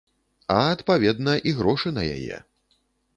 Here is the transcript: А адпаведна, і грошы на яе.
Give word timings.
А 0.53 0.55
адпаведна, 0.75 1.35
і 1.51 1.53
грошы 1.59 1.91
на 1.99 2.07
яе. 2.15 2.41